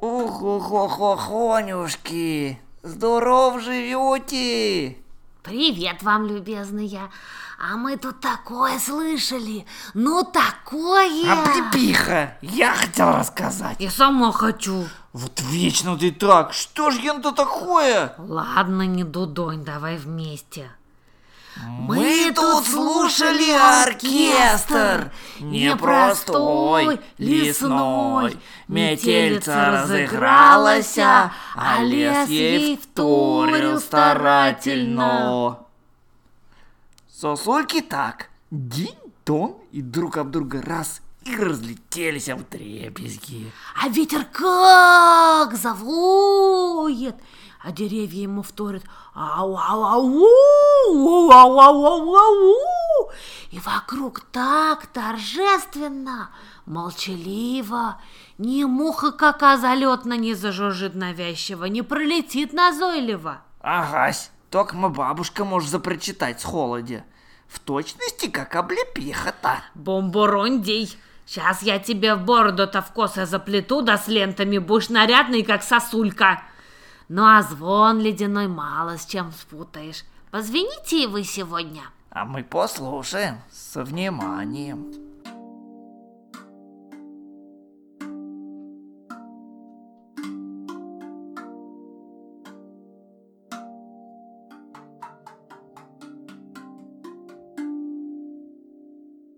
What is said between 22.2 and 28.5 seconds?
тут слушали оркестр, непростой, лесной.